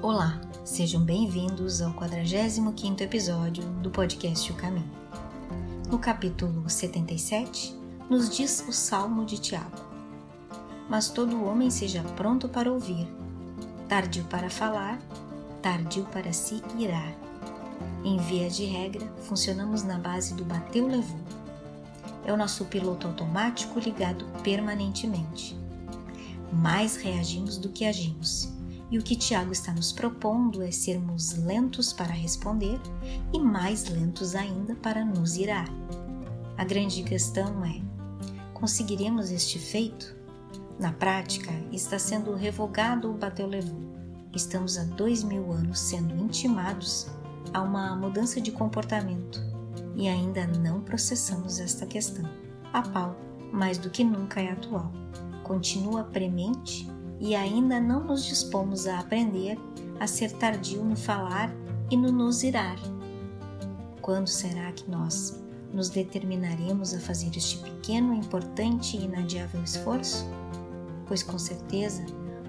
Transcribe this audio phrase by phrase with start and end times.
[0.00, 4.88] Olá, sejam bem-vindos ao 45º episódio do podcast O Caminho.
[5.90, 7.76] No capítulo 77,
[8.08, 9.76] nos diz o Salmo de Tiago:
[10.88, 13.08] Mas todo homem seja pronto para ouvir,
[13.88, 15.00] tardio para falar,
[15.60, 17.12] tardio para se irar.
[18.04, 21.20] Em via de regra, funcionamos na base do bateu-levou.
[22.24, 25.58] É o nosso piloto automático ligado permanentemente.
[26.52, 28.56] Mais reagimos do que agimos
[28.90, 32.80] e o que Tiago está nos propondo é sermos lentos para responder
[33.32, 35.68] e mais lentos ainda para nos irar.
[36.56, 37.80] A grande questão é:
[38.54, 40.16] conseguiremos este feito?
[40.78, 43.80] Na prática, está sendo revogado o bateu-levou.
[44.34, 47.08] Estamos há dois mil anos sendo intimados
[47.52, 49.42] a uma mudança de comportamento
[49.96, 52.28] e ainda não processamos esta questão.
[52.72, 53.16] A pau,
[53.52, 54.92] mais do que nunca, é atual.
[55.42, 56.88] Continua premente
[57.20, 59.58] e ainda não nos dispomos a aprender
[60.00, 61.52] a ser tardio no falar
[61.90, 62.78] e no nos irar.
[64.00, 70.26] Quando será que nós nos determinaremos a fazer este pequeno, importante e inadiável esforço?
[71.06, 72.04] Pois com certeza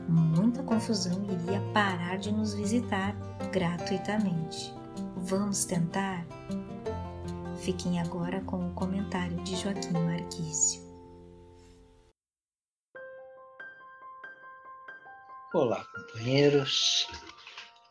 [0.08, 3.16] muita confusão iria parar de nos visitar
[3.52, 4.74] gratuitamente.
[5.18, 6.26] Vamos tentar?
[7.58, 10.89] Fiquem agora com o comentário de Joaquim Marquício.
[15.52, 17.08] Olá, companheiros.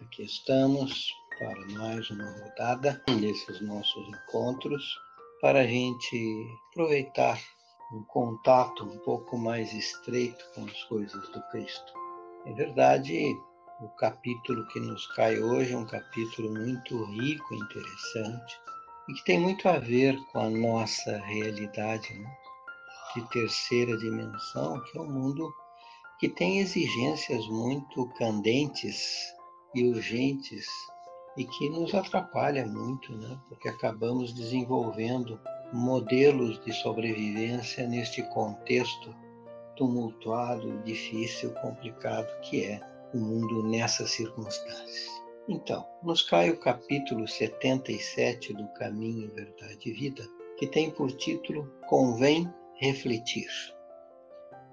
[0.01, 4.97] Aqui estamos para mais uma rodada desses nossos encontros
[5.41, 7.37] para a gente aproveitar
[7.93, 11.93] um contato um pouco mais estreito com as coisas do Cristo.
[12.47, 13.37] É verdade,
[13.81, 18.57] o capítulo que nos cai hoje é um capítulo muito rico interessante
[19.09, 22.37] e que tem muito a ver com a nossa realidade né?
[23.17, 25.53] de terceira dimensão, que é o mundo
[26.19, 29.33] que tem exigências muito candentes
[29.75, 30.67] e urgentes
[31.37, 33.39] e que nos atrapalha muito, né?
[33.49, 35.41] porque acabamos desenvolvendo
[35.73, 39.15] modelos de sobrevivência neste contexto
[39.77, 42.81] tumultuado, difícil, complicado que é
[43.15, 45.09] o mundo nessas circunstâncias.
[45.49, 50.27] Então, nos cai o capítulo 77 do Caminho, Verdade e Vida,
[50.59, 53.49] que tem por título Convém Refletir.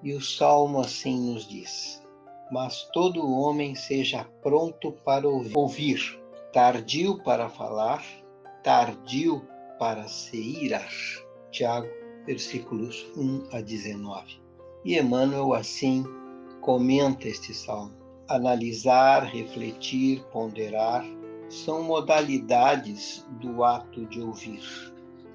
[0.06, 2.00] E o salmo assim nos diz:
[2.52, 6.22] Mas todo homem seja pronto para ouvir,
[6.54, 8.04] tardio para falar,
[8.64, 9.42] tardio
[9.80, 10.92] para se irar.
[11.50, 11.88] Tiago,
[12.24, 14.40] versículos 1 a 19.
[14.86, 16.06] E Emmanuel assim
[16.62, 17.96] comenta este salmo.
[18.28, 21.04] Analisar, refletir, ponderar
[21.50, 24.62] são modalidades do ato de ouvir.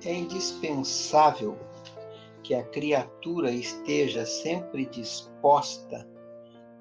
[0.05, 1.59] É indispensável
[2.43, 6.09] que a criatura esteja sempre disposta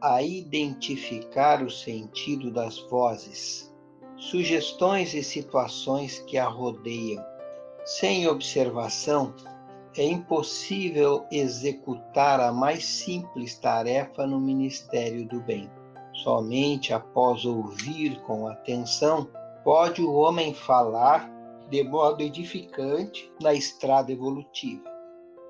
[0.02, 3.74] a identificar o sentido das vozes,
[4.18, 7.24] sugestões e situações que a rodeiam.
[7.86, 9.34] Sem observação,
[9.98, 15.69] é impossível executar a mais simples tarefa no ministério do bem.
[16.14, 19.30] Somente após ouvir com atenção
[19.64, 21.30] pode o homem falar
[21.69, 24.88] de modo edificante na estrada evolutiva.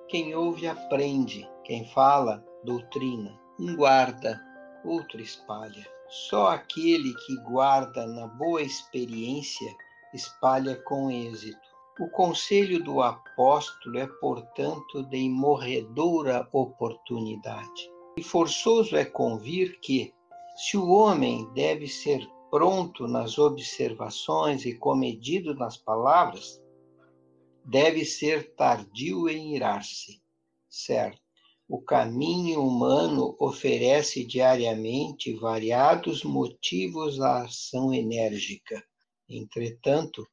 [0.10, 3.40] Quem ouve aprende, quem fala doutrina.
[3.60, 4.42] Um guarda,
[4.84, 5.88] outro espalha.
[6.08, 9.72] Só aquele que guarda na boa experiência
[10.12, 11.60] espalha com êxito.
[12.00, 17.92] O conselho do apóstolo é, portanto, de imorredoura oportunidade.
[18.18, 20.12] E forçoso é convir que,
[20.56, 26.60] se o homem deve ser pronto nas observações e comedido nas palavras,
[27.66, 30.22] deve ser tardio em irar-se,
[30.70, 31.22] certo?
[31.68, 38.84] O caminho humano oferece diariamente variados motivos à ação enérgica.
[39.30, 40.28] Entretanto,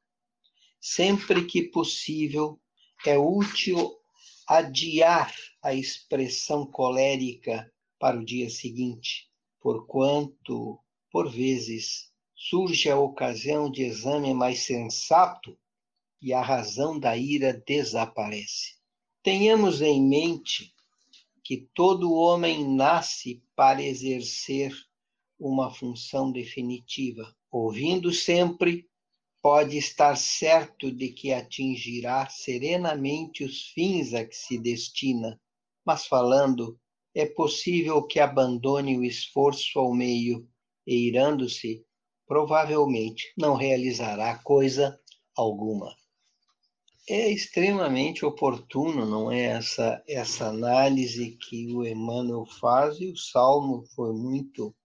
[0.81, 2.59] sempre que possível,
[3.05, 3.95] é útil
[4.47, 9.29] adiar a expressão colérica para o dia seguinte,
[9.61, 10.79] porquanto,
[11.11, 15.55] por vezes, surge a ocasião de exame mais sensato
[16.21, 18.75] e a razão da ira desaparece.
[19.21, 20.73] Tenhamos em mente
[21.43, 24.73] que todo homem nasce para exercer
[25.39, 27.35] uma função definitiva.
[27.51, 28.89] Ouvindo sempre,
[29.41, 35.39] pode estar certo de que atingirá serenamente os fins a que se destina,
[35.85, 36.79] mas falando,
[37.13, 40.47] é possível que abandone o esforço ao meio
[40.85, 41.85] e, irando-se,
[42.25, 44.99] provavelmente não realizará coisa
[45.35, 45.95] alguma
[47.09, 53.85] é extremamente oportuno, não é essa essa análise que o Emmanuel faz e o Salmo
[53.95, 54.75] foi muito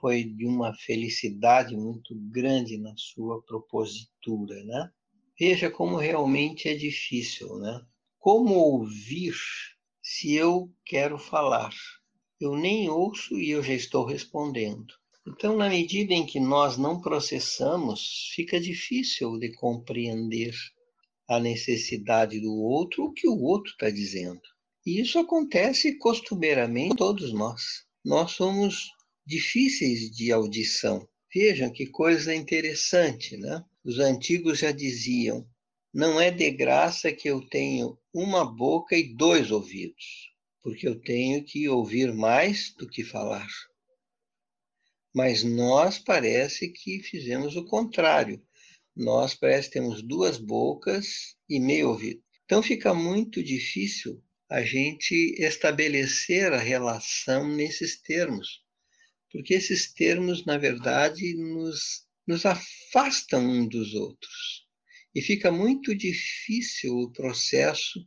[0.00, 4.90] foi de uma felicidade muito grande na sua propositura, né?
[5.38, 7.80] Veja como realmente é difícil, né?
[8.18, 9.34] Como ouvir
[10.02, 11.72] se eu quero falar?
[12.40, 14.92] Eu nem ouço e eu já estou respondendo.
[15.26, 20.52] Então, na medida em que nós não processamos, fica difícil de compreender
[21.28, 24.42] a necessidade do outro, o que o outro está dizendo.
[24.86, 27.62] E isso acontece costumeiramente todos nós.
[28.04, 28.90] Nós somos
[29.26, 31.08] difíceis de audição.
[31.34, 33.64] Vejam que coisa interessante, né?
[33.82, 35.46] Os antigos já diziam:
[35.92, 40.32] não é de graça que eu tenho uma boca e dois ouvidos,
[40.62, 43.48] porque eu tenho que ouvir mais do que falar.
[45.14, 48.42] Mas nós parece que fizemos o contrário.
[48.96, 52.22] Nós parece temos duas bocas e meio ouvido.
[52.44, 58.64] Então fica muito difícil a gente estabelecer a relação nesses termos
[59.34, 64.64] porque esses termos, na verdade, nos, nos afastam um dos outros.
[65.12, 67.98] E fica muito difícil o processo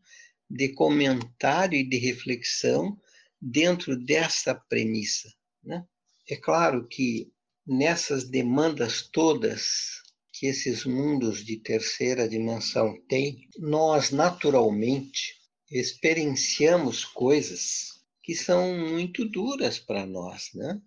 [0.49, 2.97] de comentário e de reflexão
[3.41, 5.29] dentro dessa premissa.
[5.61, 5.85] Né?
[6.29, 7.29] É claro que
[7.65, 10.01] nessas demandas todas
[10.37, 15.35] que esses mundos de terceira dimensão têm, nós naturalmente
[15.71, 20.79] experienciamos coisas que são muito duras para nós, né?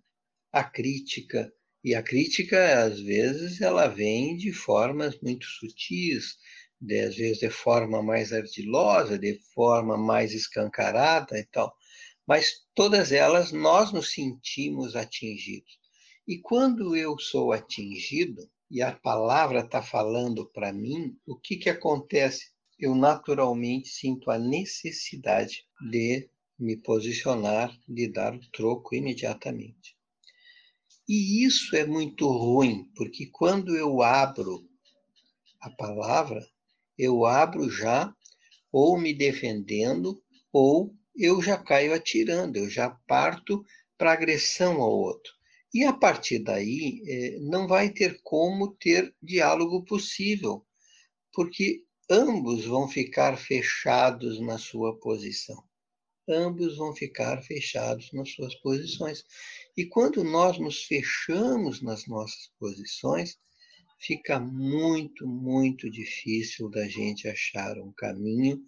[0.51, 1.51] a crítica.
[1.83, 6.37] E a crítica, às vezes, ela vem de formas muito sutis,
[6.79, 11.75] de, às vezes de forma mais ardilosa, de forma mais escancarada e tal.
[12.25, 15.79] Mas todas elas nós nos sentimos atingidos.
[16.27, 21.69] E quando eu sou atingido e a palavra está falando para mim, o que, que
[21.69, 22.51] acontece?
[22.79, 29.97] Eu naturalmente sinto a necessidade de me posicionar, de dar o troco imediatamente.
[31.07, 34.65] E isso é muito ruim, porque quando eu abro
[35.59, 36.41] a palavra,
[36.97, 38.15] eu abro já
[38.71, 43.65] ou me defendendo, ou eu já caio atirando, eu já parto
[43.97, 45.40] para agressão ao outro.
[45.73, 50.65] E a partir daí, é, não vai ter como ter diálogo possível,
[51.33, 55.63] porque ambos vão ficar fechados na sua posição
[56.31, 59.25] ambos vão ficar fechados nas suas posições.
[59.75, 63.37] E quando nós nos fechamos nas nossas posições,
[63.99, 68.61] fica muito, muito difícil da gente achar um caminho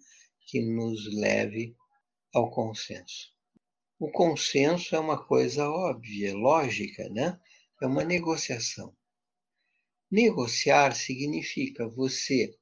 [0.46, 1.74] que nos leve
[2.32, 3.33] ao consenso.
[3.98, 7.40] O consenso é uma coisa óbvia, lógica, né?
[7.80, 8.94] É uma negociação.
[10.10, 12.56] Negociar significa você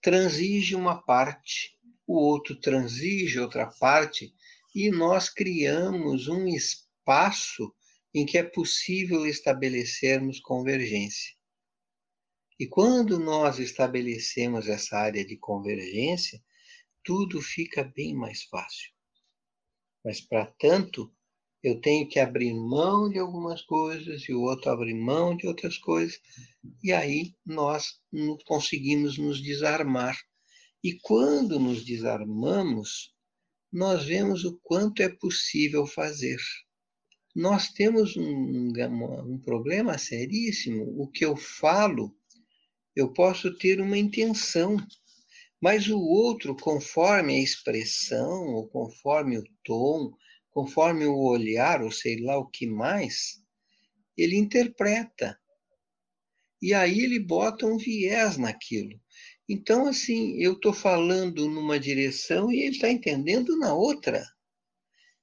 [0.00, 4.34] transige uma parte, o outro transige outra parte
[4.74, 7.72] e nós criamos um espaço
[8.12, 11.32] em que é possível estabelecermos convergência.
[12.58, 16.42] E quando nós estabelecemos essa área de convergência,
[17.04, 18.90] tudo fica bem mais fácil.
[20.04, 21.12] Mas, para tanto,
[21.62, 25.78] eu tenho que abrir mão de algumas coisas e o outro abrir mão de outras
[25.78, 26.20] coisas,
[26.82, 28.00] e aí nós
[28.44, 30.16] conseguimos nos desarmar.
[30.82, 33.14] E quando nos desarmamos,
[33.72, 36.38] nós vemos o quanto é possível fazer.
[37.34, 40.84] Nós temos um, um, problema seríssimo.
[41.00, 42.14] O que eu falo,
[42.94, 44.76] eu posso ter uma intenção,
[45.62, 50.12] mas o outro, conforme a expressão, ou conforme o tom,
[50.50, 53.40] conforme o olhar, ou sei lá o que mais,
[54.16, 55.38] ele interpreta.
[56.60, 59.00] E aí ele bota um viés naquilo.
[59.48, 64.26] Então, assim, eu estou falando numa direção e ele está entendendo na outra.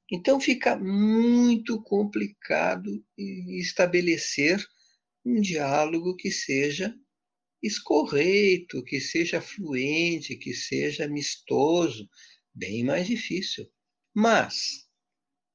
[0.09, 4.65] Então, fica muito complicado estabelecer
[5.25, 6.95] um diálogo que seja
[7.61, 12.09] escorreito, que seja fluente, que seja amistoso,
[12.53, 13.69] bem mais difícil.
[14.13, 14.87] Mas,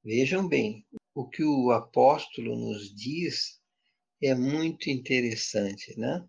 [0.04, 3.60] vejam bem, o que o apóstolo nos diz
[4.22, 6.26] é muito interessante, né?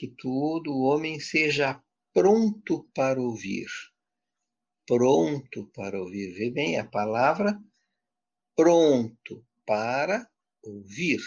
[0.00, 1.78] que todo homem seja
[2.14, 3.66] pronto para ouvir.
[4.86, 6.32] Pronto para ouvir.
[6.32, 7.60] Vê bem a palavra
[8.56, 10.26] pronto para
[10.62, 11.20] ouvir.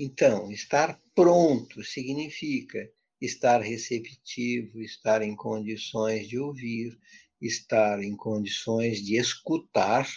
[0.00, 2.88] Então, estar pronto significa
[3.20, 6.96] estar receptivo, estar em condições de ouvir,
[7.42, 10.08] estar em condições de escutar,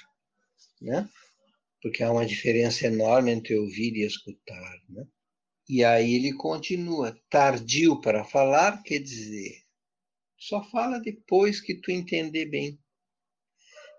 [0.79, 1.09] né?
[1.81, 5.07] Porque há uma diferença enorme entre ouvir e escutar, né?
[5.67, 9.63] E aí ele continua: tardio para falar quer dizer,
[10.37, 12.79] só fala depois que tu entender bem.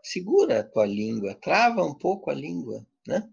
[0.01, 2.87] Segura a tua língua, trava um pouco a língua.
[3.05, 3.29] né?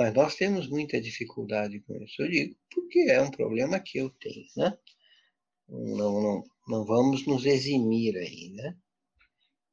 [0.00, 2.22] Mas nós temos muita dificuldade com isso.
[2.22, 4.74] Eu digo porque é um problema que eu tenho, né?
[5.68, 8.74] Não, não, não vamos nos eximir aí, né?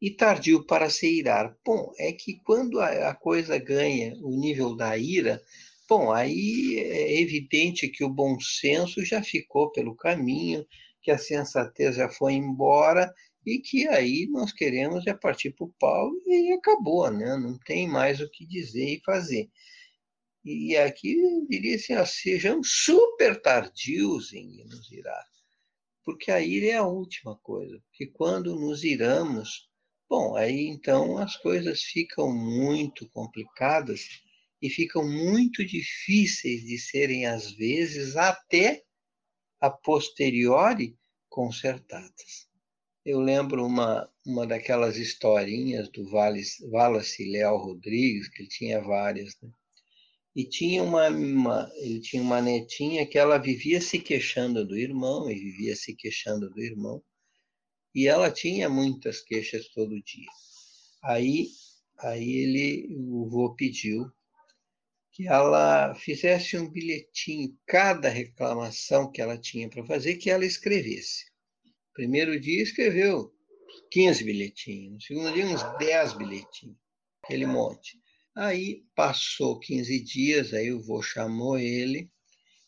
[0.01, 1.57] E tardio para se irar.
[1.65, 5.41] Bom, é que quando a, a coisa ganha o nível da ira,
[5.87, 10.67] bom, aí é evidente que o bom senso já ficou pelo caminho,
[11.01, 13.13] que a sensatez já foi embora
[13.45, 17.37] e que aí nós queremos é partir para o pau e acabou, né?
[17.37, 19.49] Não tem mais o que dizer e fazer.
[20.49, 21.17] E aqui
[21.49, 25.25] diria assim, ó, sejam super tardios em nos irar,
[26.05, 29.69] porque a ira é a última coisa, porque quando nos iramos,
[30.09, 34.07] bom, aí então as coisas ficam muito complicadas
[34.61, 38.85] e ficam muito difíceis de serem, às vezes, até
[39.59, 42.47] a posteriori consertadas.
[43.03, 49.51] Eu lembro uma, uma daquelas historinhas do Wallace Léo Rodrigues, que ele tinha várias, né?
[50.37, 55.31] E tinha uma, uma, ele tinha uma netinha que ela vivia se queixando do irmão,
[55.31, 57.03] e vivia se queixando do irmão,
[57.95, 60.29] e ela tinha muitas queixas todo dia.
[61.03, 61.47] Aí,
[61.97, 64.11] aí ele, o vô pediu
[65.11, 71.25] que ela fizesse um bilhetinho, cada reclamação que ela tinha para fazer, que ela escrevesse.
[71.95, 73.33] Primeiro dia escreveu
[73.89, 76.77] 15 bilhetinhos, no segundo dia uns 10 bilhetinhos,
[77.23, 77.99] aquele monte.
[78.37, 82.07] Aí passou 15 dias, aí o vô chamou ele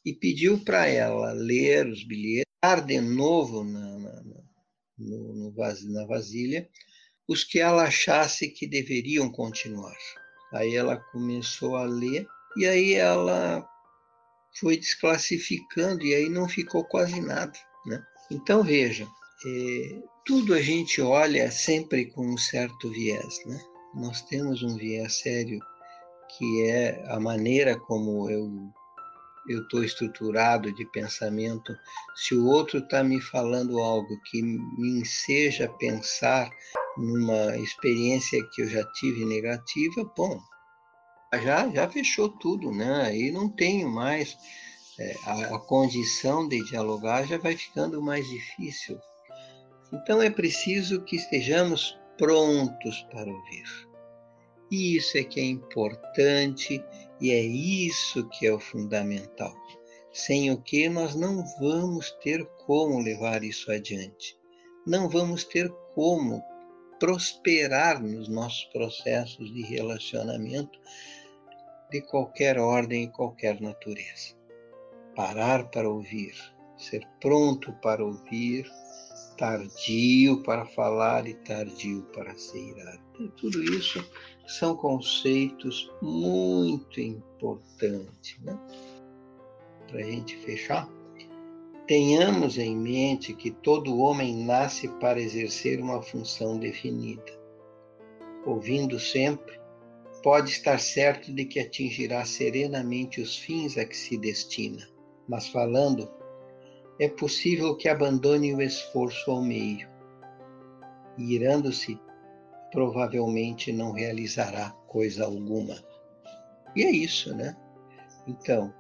[0.04, 4.24] e pediu para ela ler os bilhetes, dar de novo na, na,
[4.98, 5.54] no, no
[5.94, 6.68] na vasilha
[7.28, 9.96] os que ela achasse que deveriam continuar.
[10.52, 12.26] Aí ela começou a ler
[12.58, 13.64] e aí ela
[14.60, 17.54] foi desclassificando e aí não ficou quase nada.
[17.86, 18.04] Né?
[18.32, 19.08] Então veja,
[19.46, 23.69] é, tudo a gente olha sempre com um certo viés, né?
[23.94, 25.60] Nós temos um viés sério
[26.38, 28.50] que é a maneira como eu
[29.50, 31.76] eu estou estruturado de pensamento.
[32.16, 36.52] Se o outro está me falando algo que me enseja pensar
[36.96, 40.40] numa experiência que eu já tive negativa, bom,
[41.42, 43.08] já já fechou tudo, né?
[43.08, 44.38] Aí não tenho mais
[45.00, 49.00] é, a, a condição de dialogar já vai ficando mais difícil.
[49.92, 53.88] Então é preciso que estejamos prontos para ouvir.
[54.70, 56.84] Isso é que é importante
[57.22, 59.56] e é isso que é o fundamental.
[60.12, 64.38] Sem o que nós não vamos ter como levar isso adiante.
[64.86, 66.44] Não vamos ter como
[67.00, 70.78] prosperar nos nossos processos de relacionamento
[71.90, 74.36] de qualquer ordem e qualquer natureza.
[75.16, 76.36] Parar para ouvir,
[76.80, 78.66] ser pronto para ouvir
[79.40, 83.00] tardio para falar e tardio para se irar.
[83.38, 84.04] tudo isso
[84.46, 88.38] são conceitos muito importantes.
[88.42, 88.60] Né?
[89.88, 90.90] Para a gente fechar,
[91.88, 97.40] tenhamos em mente que todo homem nasce para exercer uma função definida.
[98.46, 99.58] Ouvindo sempre,
[100.22, 104.86] pode estar certo de que atingirá serenamente os fins a que se destina,
[105.30, 106.19] mas falando,
[107.00, 109.88] é possível que abandone o esforço ao meio.
[111.18, 112.00] E irando-se,
[112.72, 115.82] provavelmente não realizará coisa alguma.
[116.76, 117.56] E é isso, né?
[118.28, 118.74] Então,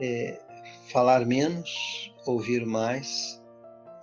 [0.00, 0.40] é,
[0.92, 3.42] falar menos, ouvir mais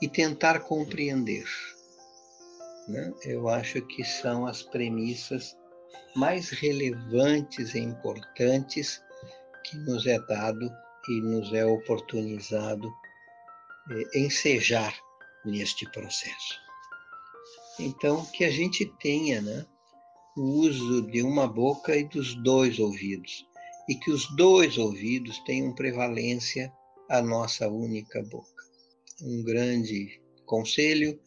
[0.01, 1.45] e tentar compreender.
[2.87, 3.13] Né?
[3.23, 5.57] Eu acho que são as premissas
[6.15, 9.01] mais relevantes e importantes
[9.63, 10.71] que nos é dado
[11.09, 12.91] e nos é oportunizado
[14.13, 14.95] ensejar
[15.45, 16.59] neste processo.
[17.79, 19.65] Então, que a gente tenha né,
[20.35, 23.45] o uso de uma boca e dos dois ouvidos,
[23.87, 26.71] e que os dois ouvidos tenham prevalência
[27.09, 28.63] à nossa única boca.
[29.21, 31.19] Um grande conselho,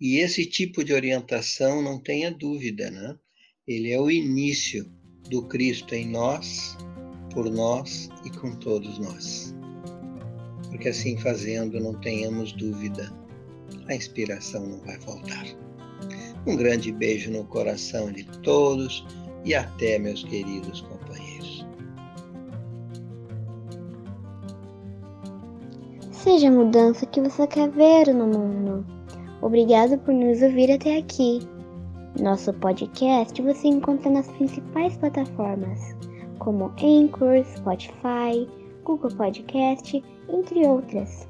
[0.00, 3.18] e esse tipo de orientação, não tenha dúvida, né?
[3.66, 4.90] ele é o início
[5.28, 6.76] do Cristo em nós,
[7.32, 9.59] por nós e com todos nós
[10.70, 13.12] porque assim fazendo não tenhamos dúvida,
[13.88, 15.44] a inspiração não vai faltar.
[16.46, 19.04] Um grande beijo no coração de todos
[19.44, 21.66] e até, meus queridos companheiros.
[26.10, 28.86] Seja a mudança que você quer ver no mundo.
[29.42, 31.40] Obrigado por nos ouvir até aqui.
[32.20, 35.96] Nosso podcast você encontra nas principais plataformas,
[36.38, 38.46] como Anchor, Spotify,
[38.84, 41.28] Google Podcast, entre outras.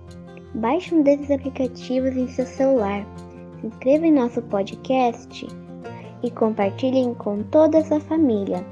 [0.54, 3.07] Baixe um desses aplicativos em seu celular,
[3.61, 5.47] se inscreva em nosso podcast
[6.23, 8.64] e compartilhem com toda a sua família.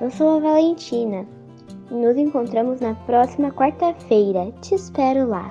[0.00, 1.26] Eu sou a Valentina.
[1.90, 4.52] Nos encontramos na próxima quarta-feira.
[4.60, 5.50] Te espero lá.